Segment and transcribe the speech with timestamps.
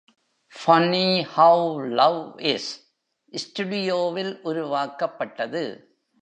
[0.53, 1.23] "Funny
[1.23, 2.39] how love
[2.39, 2.69] is"
[3.33, 5.63] ஸ்டுடியோவில் உருவாக்கப்பட்டது.